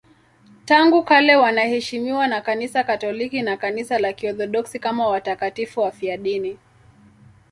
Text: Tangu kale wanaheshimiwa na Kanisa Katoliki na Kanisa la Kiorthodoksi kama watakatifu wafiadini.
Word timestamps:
Tangu 0.65 1.03
kale 1.03 1.35
wanaheshimiwa 1.35 2.27
na 2.27 2.41
Kanisa 2.41 2.83
Katoliki 2.83 3.41
na 3.41 3.57
Kanisa 3.57 3.99
la 3.99 4.13
Kiorthodoksi 4.13 4.79
kama 4.79 5.07
watakatifu 5.07 5.79
wafiadini. 5.79 6.57